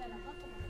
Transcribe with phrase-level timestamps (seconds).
[0.00, 0.69] Gracias.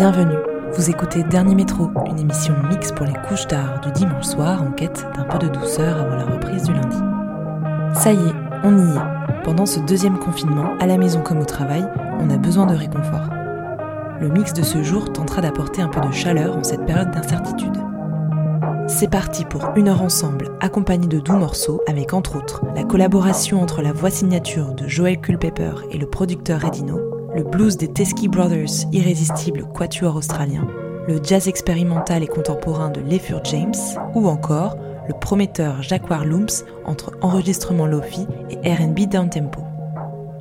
[0.00, 0.38] Bienvenue.
[0.72, 4.70] Vous écoutez Dernier Métro, une émission mix pour les couches tard du dimanche soir en
[4.70, 6.96] quête d'un peu de douceur avant la reprise du lundi.
[7.92, 9.42] Ça y est, on y est.
[9.44, 11.86] Pendant ce deuxième confinement, à la maison comme au travail,
[12.18, 13.28] on a besoin de réconfort.
[14.22, 17.76] Le mix de ce jour tentera d'apporter un peu de chaleur en cette période d'incertitude.
[18.86, 23.60] C'est parti pour une heure ensemble, accompagné de doux morceaux, avec entre autres la collaboration
[23.60, 27.09] entre la voix signature de Joel Culpepper et le producteur Edino,
[27.40, 30.68] le blues des Teskey Brothers, irrésistible quatuor australien,
[31.08, 33.72] le jazz expérimental et contemporain de Lefur James,
[34.14, 34.76] ou encore
[35.08, 39.62] le prometteur Jacquard Looms entre enregistrement lofi et R&B downtempo.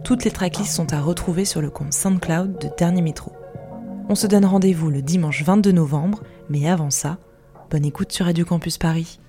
[0.03, 3.31] Toutes les tracklists sont à retrouver sur le compte SoundCloud de Dernier Métro.
[4.09, 7.17] On se donne rendez-vous le dimanche 22 novembre, mais avant ça,
[7.71, 9.21] bonne écoute sur Radio Campus Paris.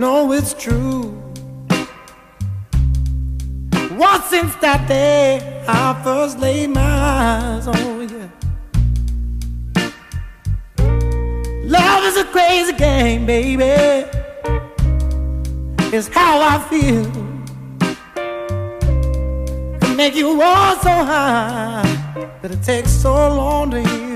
[0.00, 1.10] No, it's true.
[3.98, 8.30] What since that day I first laid my eyes on you?
[11.68, 14.08] Love is a crazy game, baby.
[15.94, 17.04] It's how I feel.
[19.80, 24.09] Can make you all so high but it takes so long to heal.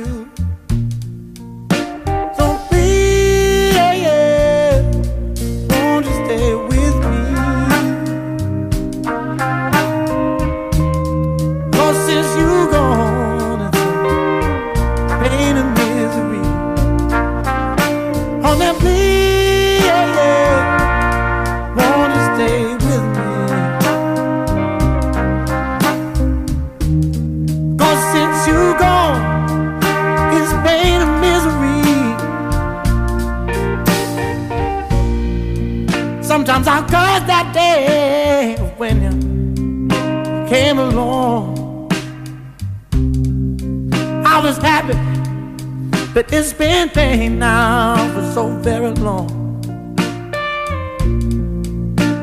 [46.14, 49.28] But it's been pain now for so very long.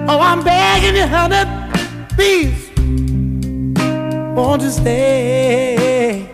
[0.07, 1.43] Oh, I'm begging you, honey,
[2.15, 2.69] please,
[4.33, 6.25] won't you stay?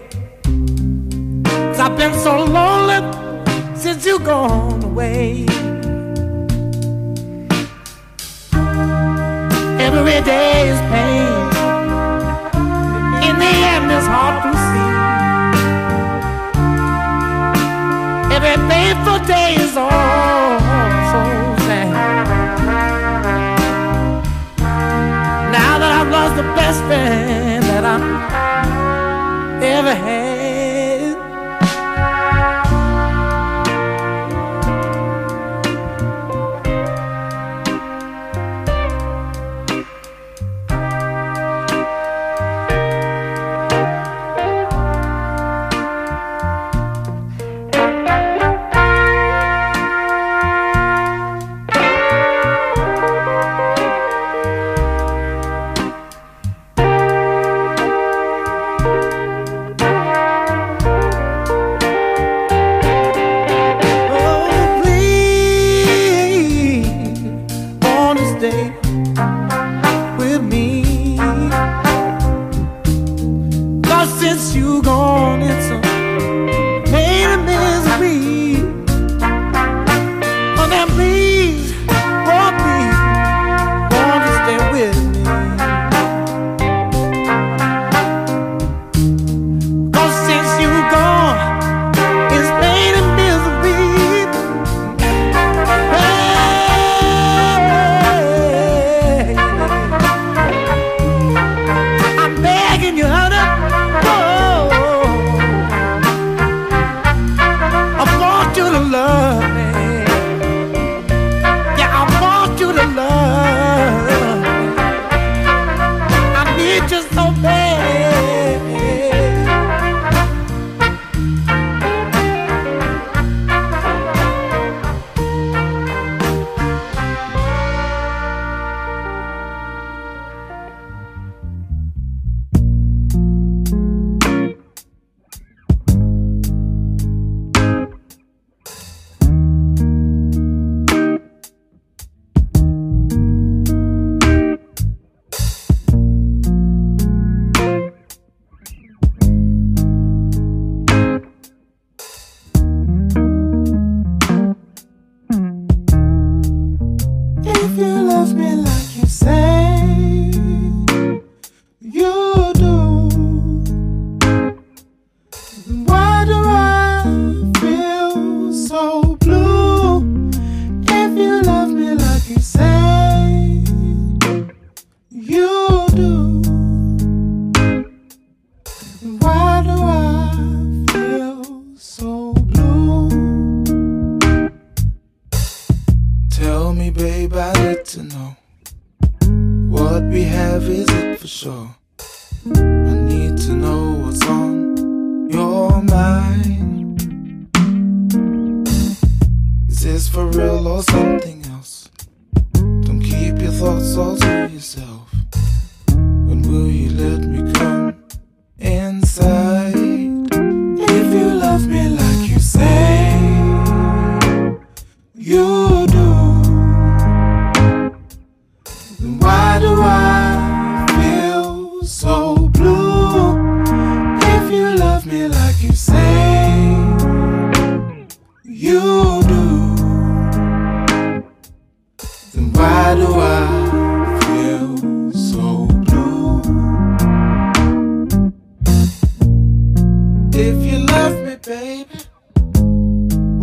[0.44, 3.02] Cause I've been so lonely
[3.76, 5.48] since you gone away.
[9.82, 11.48] Every day is pain.
[13.28, 14.37] In the end, it's hard
[18.38, 20.60] every painful day is all
[21.12, 21.24] so
[21.66, 21.90] sad.
[25.52, 30.37] Now that I've lost the best friend that I ever had.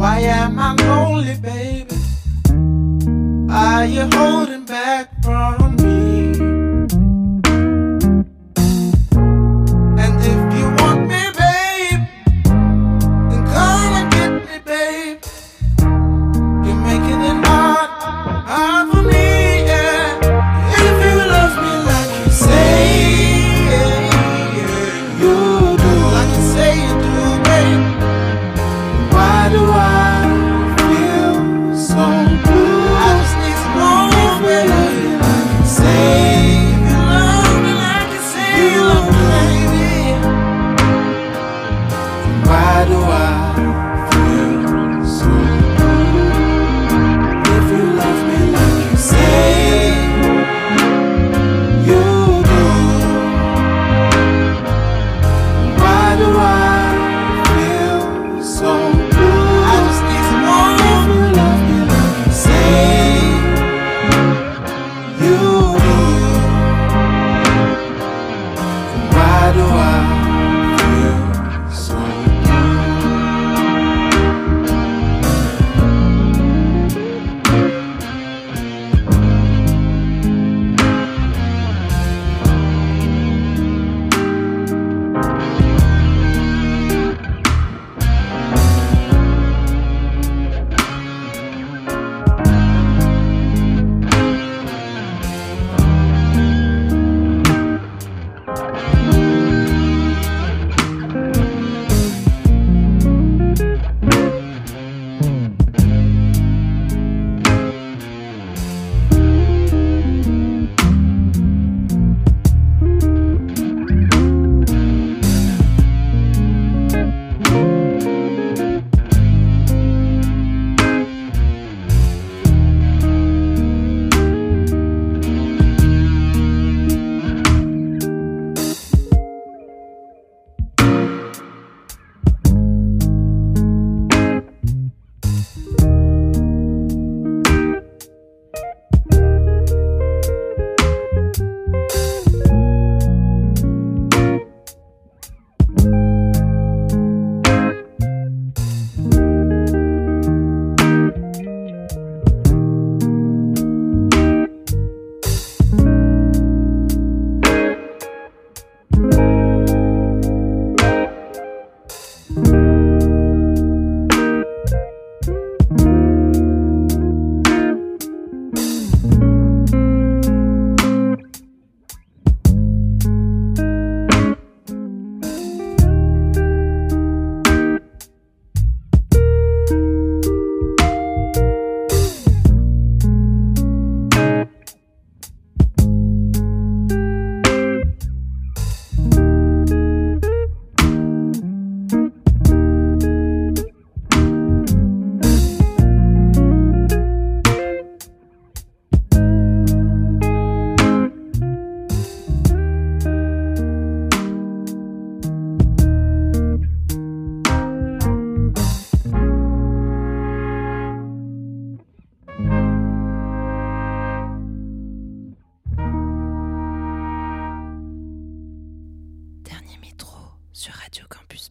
[0.05, 1.97] Why am I lonely, baby?
[3.51, 5.84] Are you holding back from me?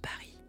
[0.02, 0.40] Paris.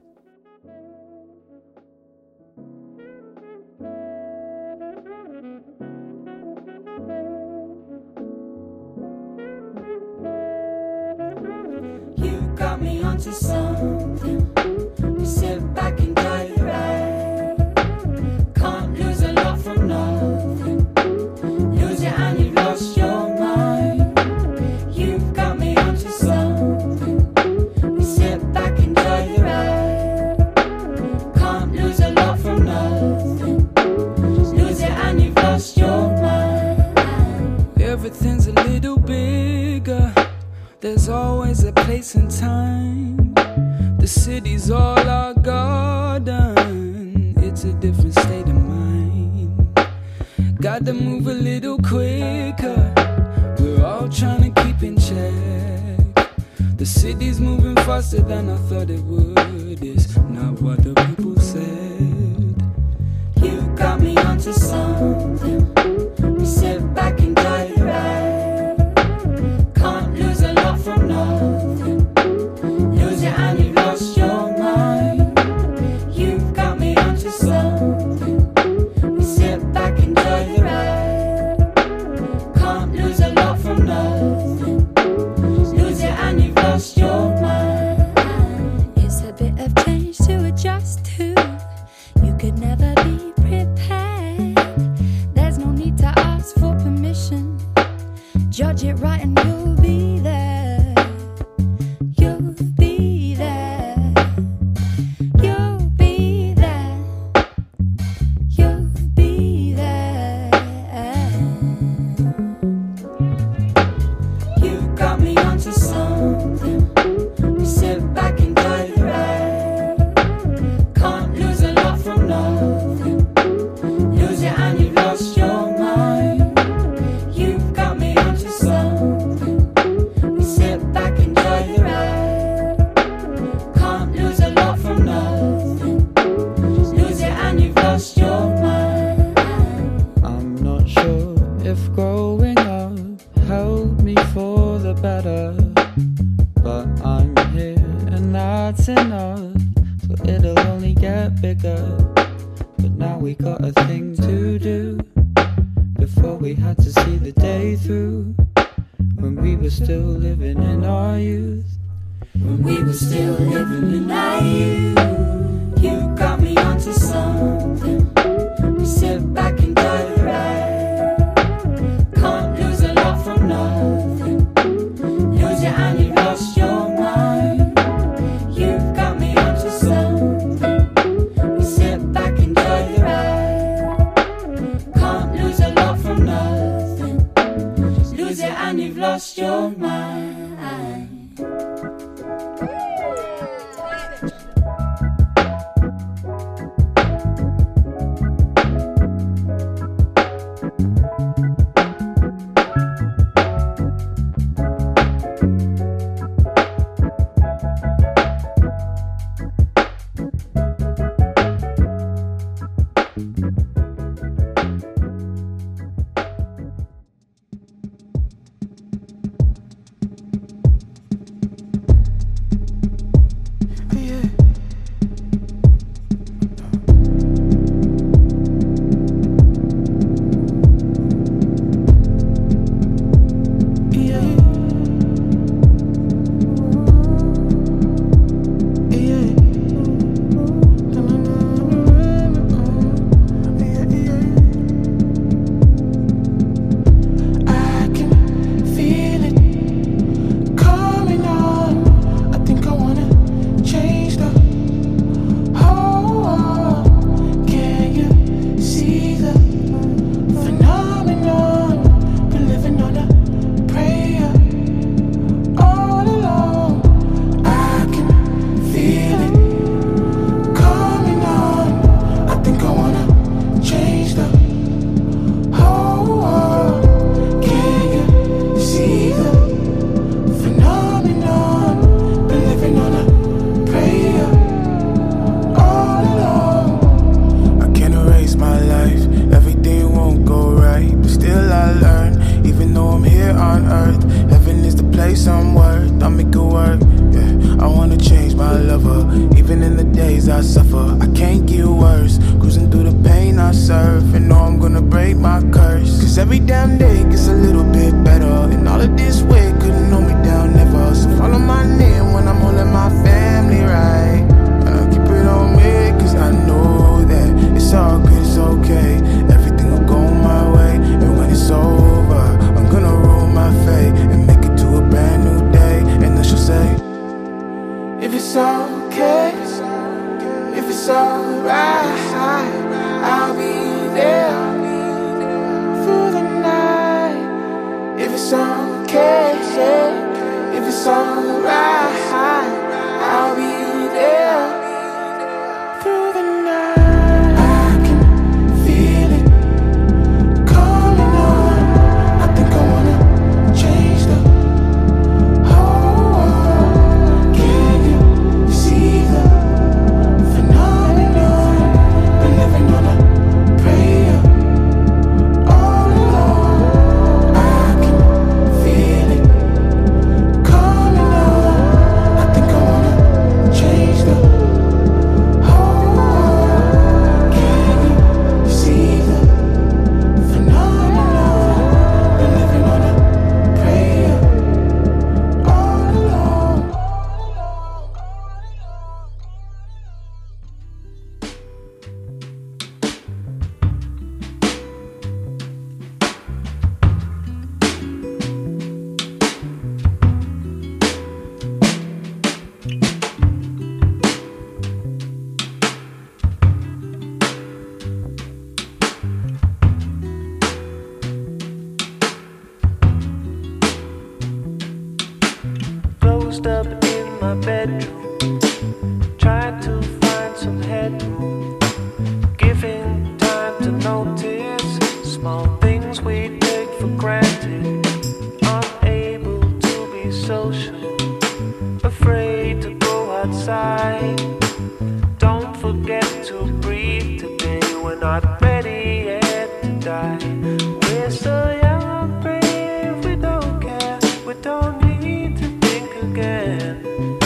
[444.42, 447.18] don't need to think again.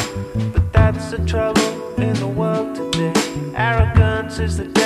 [0.52, 3.12] But that's the trouble in the world today.
[3.54, 4.77] Arrogance is the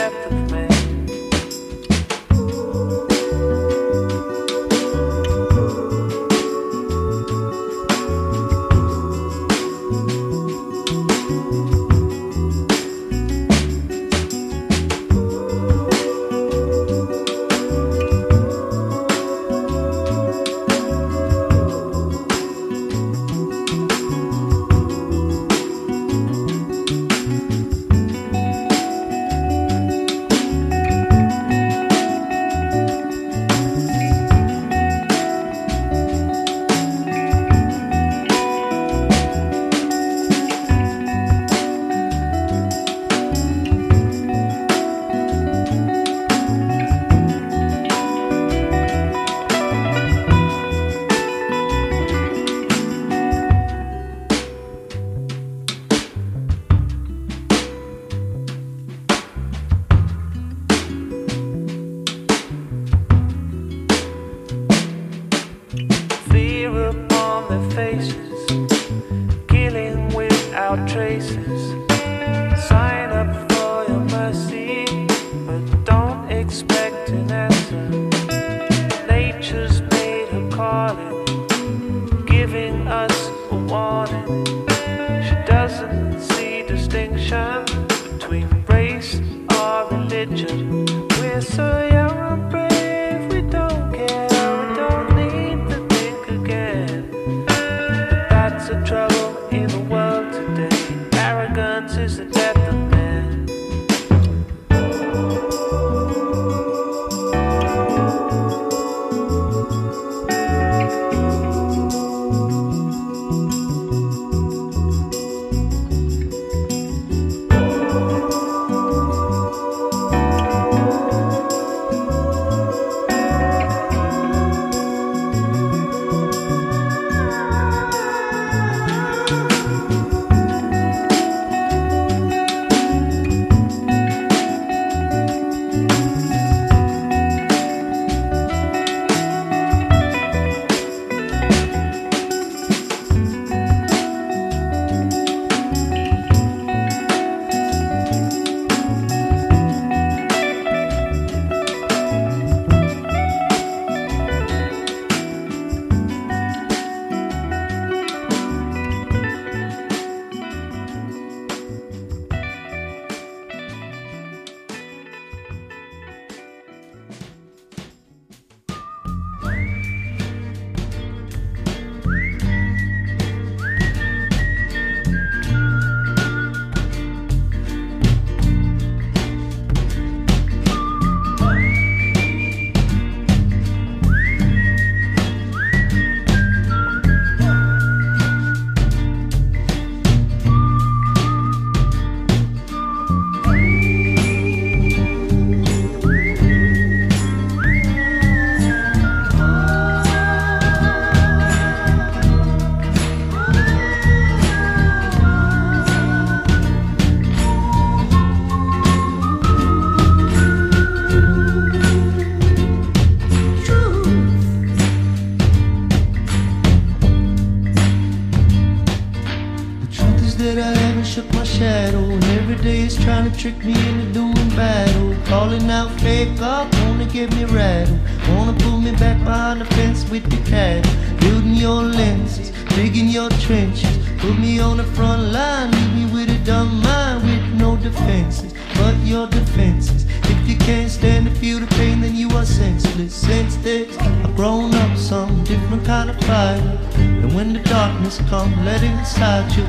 [221.63, 222.05] shadow.
[222.15, 225.15] And every day is trying to trick me into doing battle.
[225.27, 228.01] Calling out fake up, wanna get me rattled.
[228.31, 230.93] Wanna pull me back behind the fence with the cattle.
[231.23, 233.97] Building your lenses, digging your trenches.
[234.23, 238.53] Put me on the front line, leave me with a dumb mind with no defenses.
[238.79, 240.02] But your defenses.
[240.33, 243.15] If you can't stand to feel the pain, then you are senseless.
[243.15, 246.79] Since this, I've grown up some different kind of fighter.
[246.97, 249.65] And when the darkness comes, let it inside you.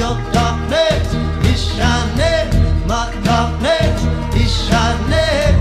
[0.00, 1.06] Your darkness
[1.52, 2.46] is shining.
[2.86, 3.98] My darkness
[4.42, 5.54] is shining.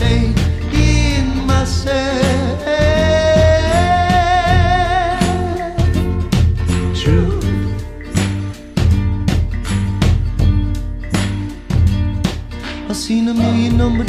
[0.00, 2.93] Faith in myself.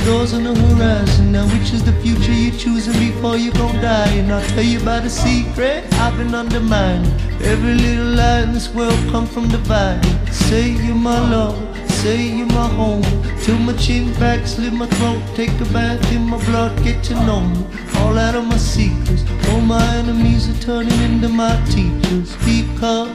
[0.05, 1.31] Doors on the horizon.
[1.31, 4.13] Now, which is the future you're choosing before you gon' die?
[4.19, 7.11] And I'll tell you about a secret I've been undermining.
[7.41, 10.17] Every little lie in this world come from dividing.
[10.31, 11.57] Say you're my love,
[12.05, 13.01] say you're my home.
[13.43, 17.13] Till my chin back, slit my throat, take a bath in my blood, get to
[17.25, 17.61] know me.
[17.99, 19.23] All out of my secrets.
[19.49, 22.29] All my enemies are turning into my teachers.
[22.49, 23.09] Because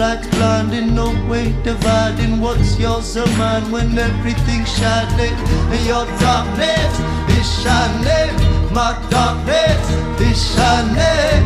[0.00, 5.36] light's blinding, no way dividing what's yours or mine when everything's shining.
[5.72, 6.94] And your darkness
[7.38, 8.32] is shining.
[8.78, 9.84] My darkness
[10.30, 11.42] is shining.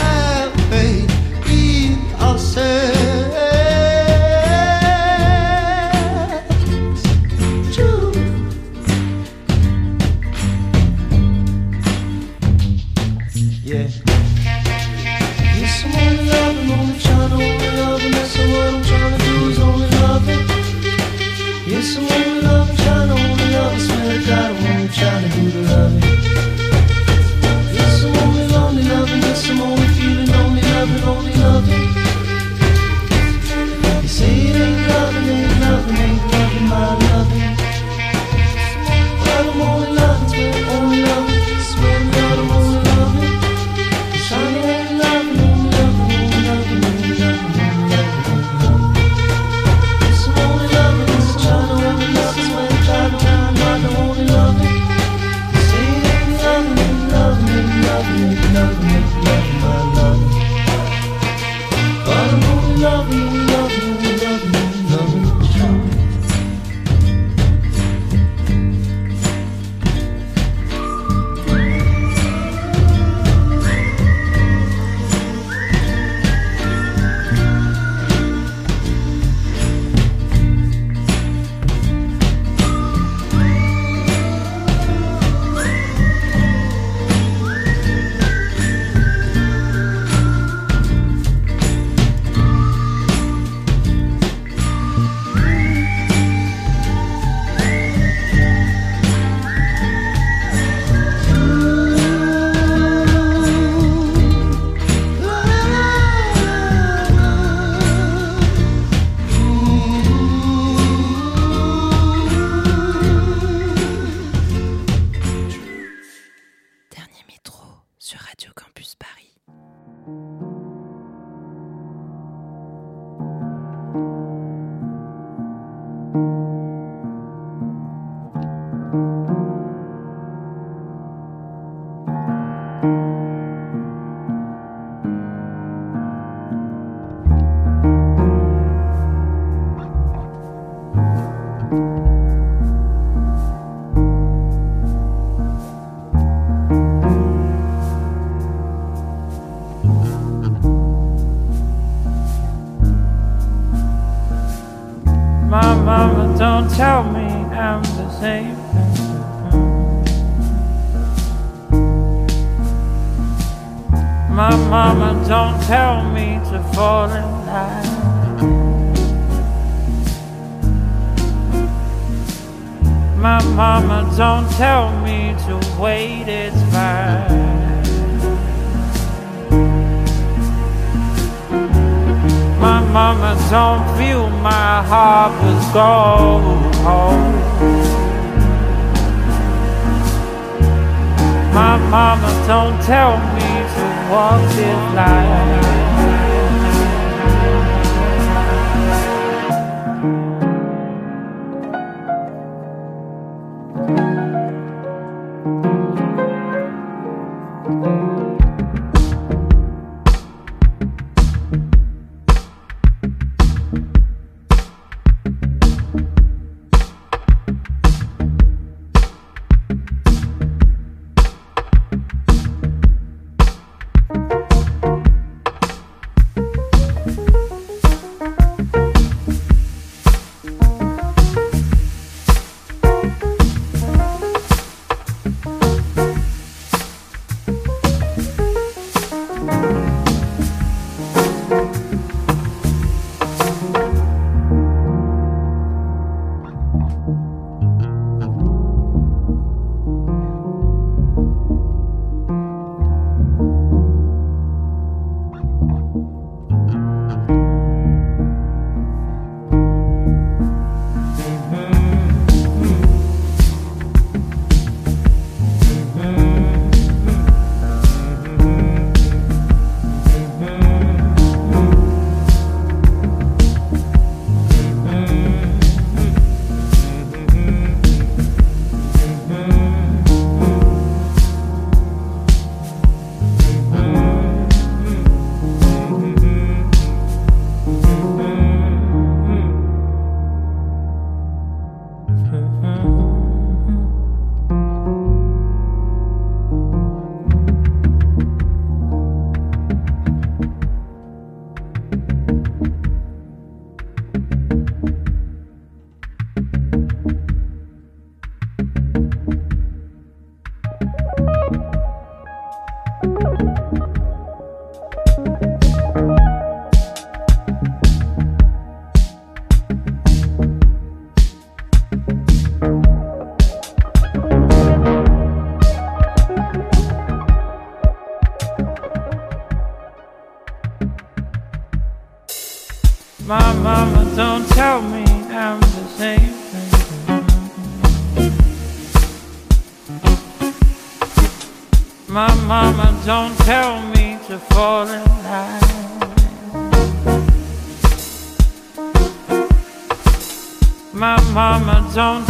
[0.00, 1.12] Have faith
[1.60, 1.98] in
[2.28, 3.49] ourselves.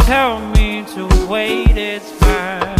[0.05, 2.75] Tell me to wait, it's fine.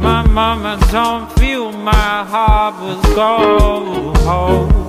[0.00, 4.83] My mama don't fill my heart with gold.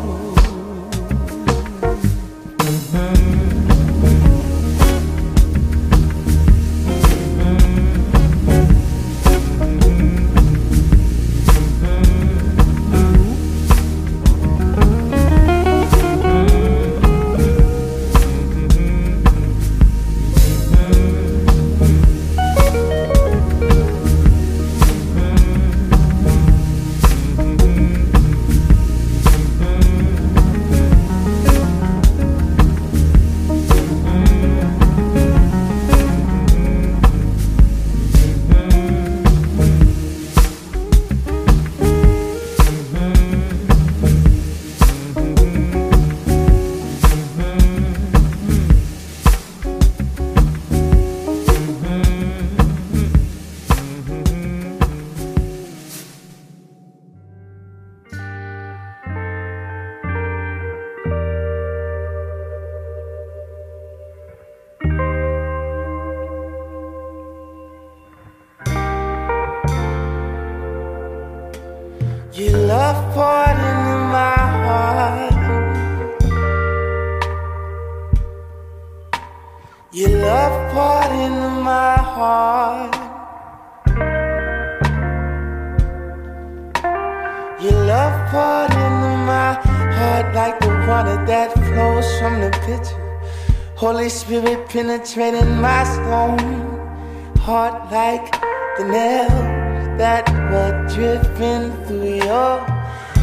[98.32, 102.66] Like the nails that were dripping through your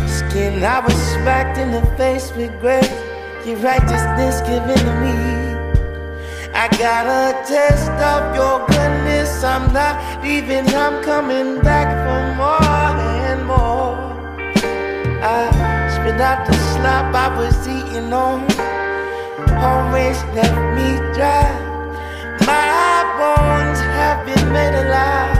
[0.06, 0.62] skin.
[0.64, 2.88] I was smacked in the face with grace,
[3.46, 5.16] your righteousness given to me.
[6.54, 9.42] I got a taste of your goodness.
[9.42, 12.96] I'm not leaving, I'm coming back for more
[13.30, 13.96] and more.
[15.24, 15.50] I
[15.94, 18.42] spit out the slop I was eating on,
[19.58, 21.71] always left me dry.
[24.52, 25.38] Made alive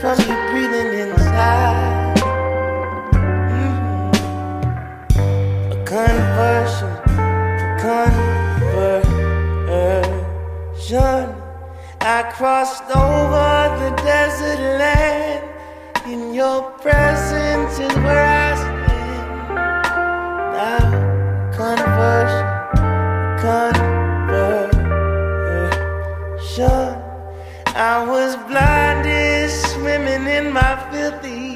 [0.00, 2.16] from you breathing inside.
[3.50, 4.12] Mhm.
[5.74, 6.94] A conversion,
[7.84, 9.08] conversion.
[12.00, 15.42] I crossed over the desert land.
[16.06, 19.26] In your presence is where I stand.
[20.56, 20.84] Now,
[21.60, 22.47] conversion.
[27.78, 31.54] I was blinded, swimming in my filthy.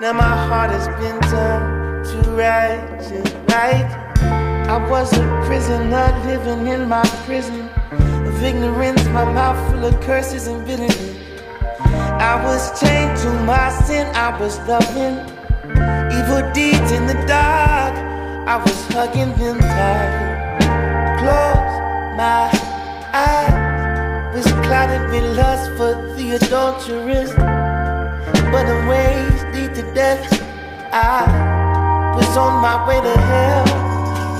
[0.00, 3.90] Now my heart has been turned to righteous, right?
[4.70, 10.46] I was a prisoner living in my prison of ignorance, my mouth full of curses
[10.46, 11.16] and bitterness.
[11.80, 15.18] I was chained to my sin, I was loving
[16.18, 17.94] evil deeds in the dark.
[18.46, 21.18] I was hugging them tight.
[21.18, 22.48] Close my
[23.12, 23.51] eyes
[24.72, 27.30] clouded with lust for the adulteress.
[28.52, 30.24] But ways lead to death.
[30.90, 33.66] I was on my way to hell,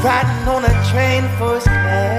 [0.03, 2.12] riding on a train first class.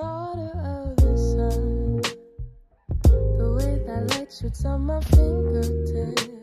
[0.00, 2.00] daughter of the sun.
[3.02, 6.37] The way that light shoots on my fingertips.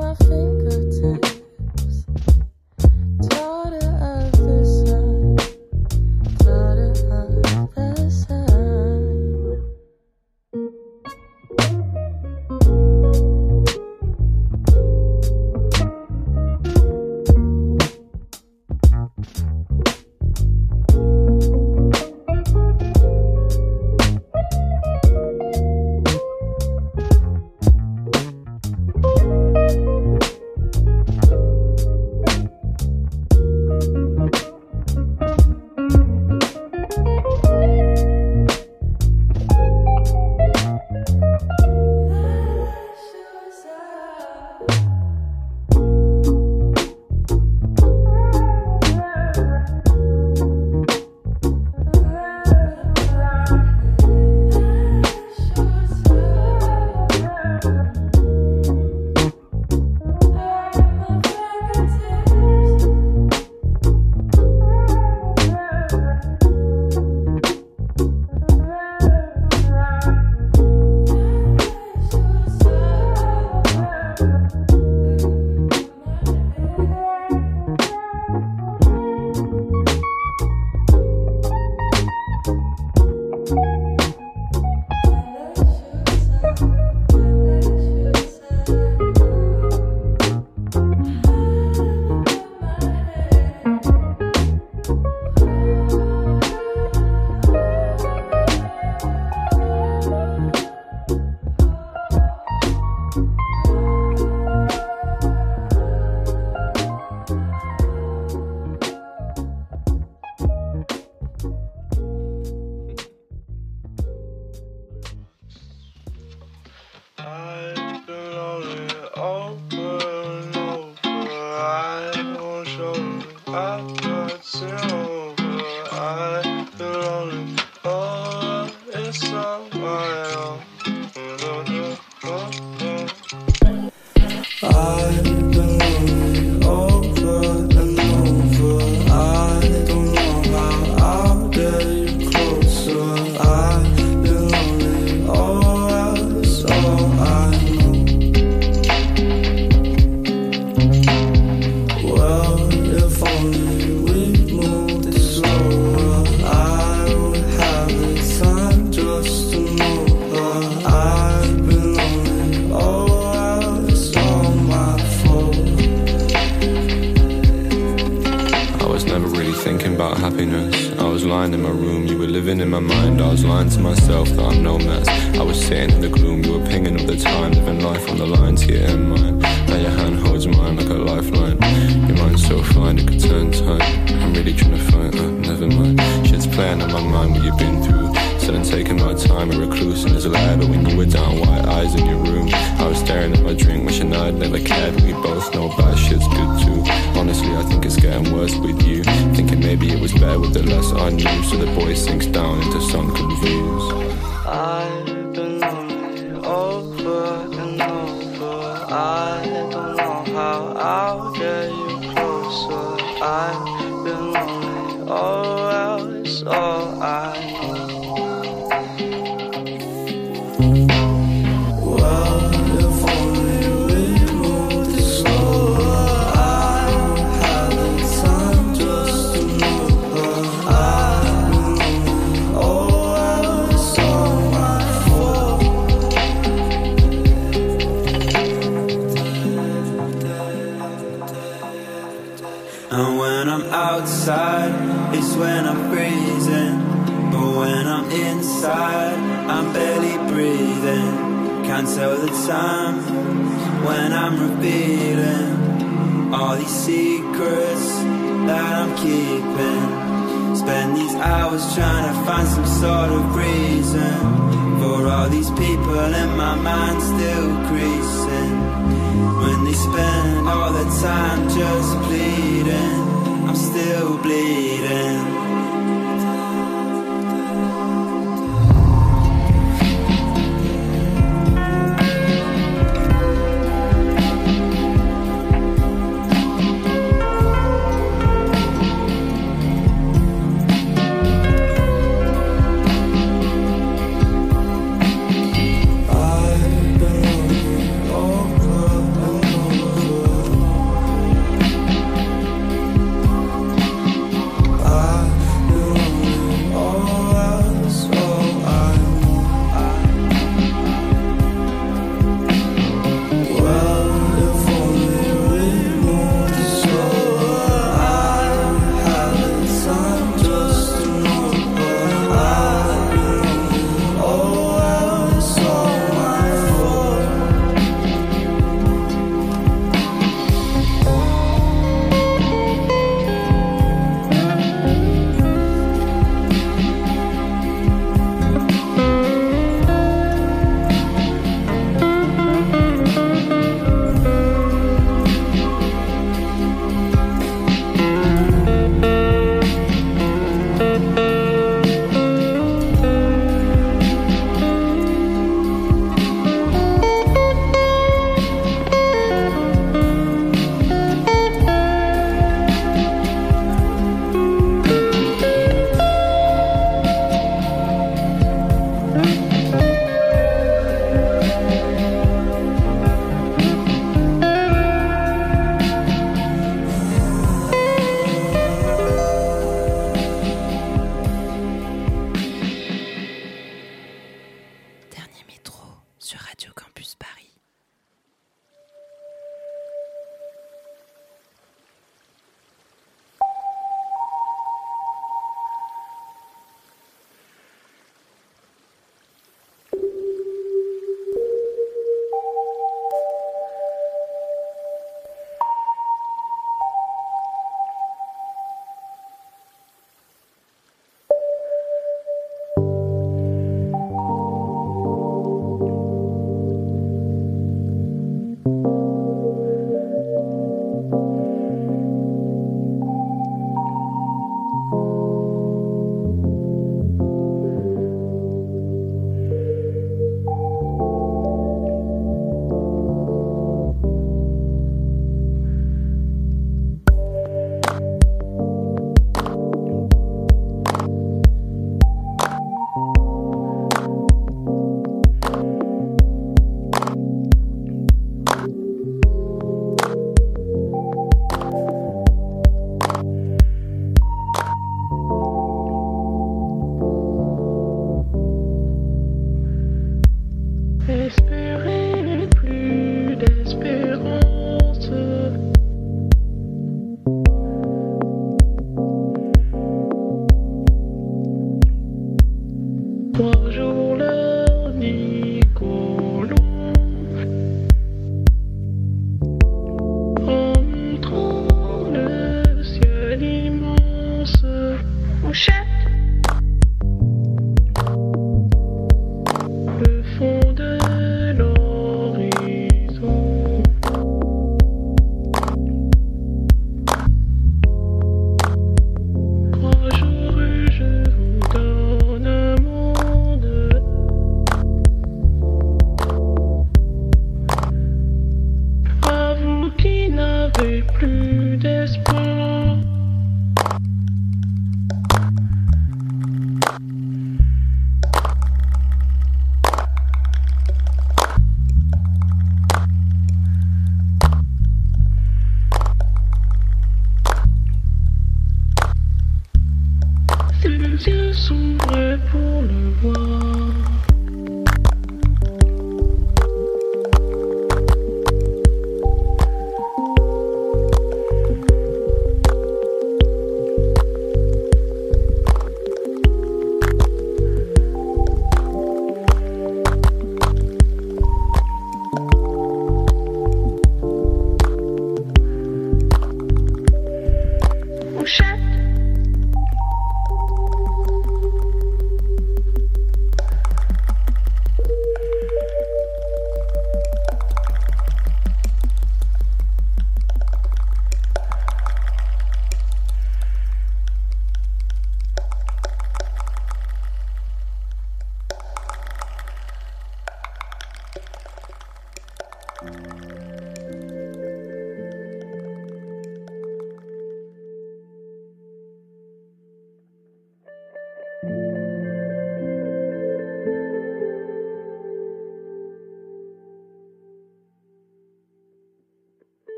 [0.00, 1.39] my fingertips.